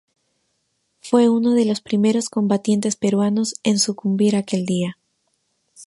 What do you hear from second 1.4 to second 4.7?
de los primeros combatientes peruanos en sucumbir aquel